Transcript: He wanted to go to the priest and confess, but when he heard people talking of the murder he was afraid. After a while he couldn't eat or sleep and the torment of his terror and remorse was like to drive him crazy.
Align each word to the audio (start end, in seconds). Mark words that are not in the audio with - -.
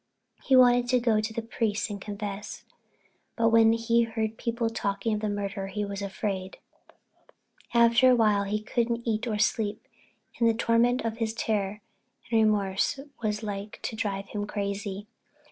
He 0.41 0.55
wanted 0.55 0.87
to 0.89 0.99
go 0.99 1.21
to 1.21 1.31
the 1.31 1.43
priest 1.43 1.91
and 1.91 2.01
confess, 2.01 2.65
but 3.35 3.49
when 3.49 3.73
he 3.73 4.01
heard 4.01 4.35
people 4.35 4.67
talking 4.67 5.13
of 5.13 5.19
the 5.19 5.29
murder 5.29 5.67
he 5.67 5.85
was 5.85 6.01
afraid. 6.01 6.57
After 7.71 8.09
a 8.09 8.15
while 8.15 8.45
he 8.45 8.63
couldn't 8.63 9.07
eat 9.07 9.27
or 9.27 9.37
sleep 9.37 9.85
and 10.39 10.49
the 10.49 10.55
torment 10.55 11.05
of 11.05 11.17
his 11.17 11.35
terror 11.35 11.81
and 12.31 12.41
remorse 12.41 12.99
was 13.21 13.43
like 13.43 13.79
to 13.83 13.95
drive 13.95 14.29
him 14.29 14.47
crazy. 14.47 15.05